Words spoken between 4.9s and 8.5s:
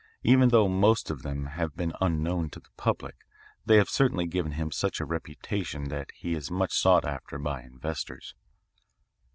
a reputation that he is much sought after by inventors.